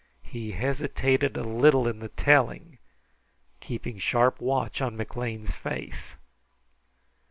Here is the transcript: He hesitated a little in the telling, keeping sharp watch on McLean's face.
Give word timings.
He 0.23 0.53
hesitated 0.53 1.37
a 1.37 1.43
little 1.43 1.87
in 1.87 1.99
the 1.99 2.07
telling, 2.07 2.79
keeping 3.59 3.99
sharp 3.99 4.41
watch 4.41 4.81
on 4.81 4.97
McLean's 4.97 5.53
face. 5.53 6.15